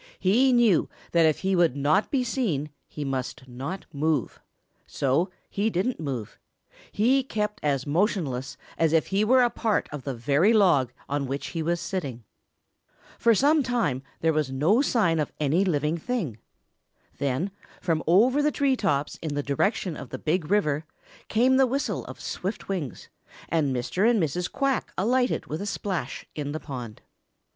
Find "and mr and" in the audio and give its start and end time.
23.49-24.19